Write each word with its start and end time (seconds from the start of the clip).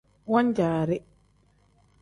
Wan-jaari. 0.31 0.97